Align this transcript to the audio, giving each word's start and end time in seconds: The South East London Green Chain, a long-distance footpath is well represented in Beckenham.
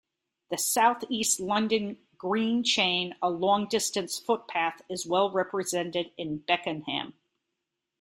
The 0.49 0.57
South 0.57 1.03
East 1.09 1.39
London 1.39 1.99
Green 2.17 2.63
Chain, 2.63 3.13
a 3.21 3.29
long-distance 3.29 4.17
footpath 4.17 4.81
is 4.89 5.05
well 5.05 5.29
represented 5.31 6.09
in 6.17 6.37
Beckenham. 6.39 7.13